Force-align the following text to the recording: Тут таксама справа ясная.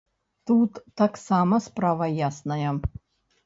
Тут 0.51 0.79
таксама 1.03 1.61
справа 1.67 2.11
ясная. 2.27 2.69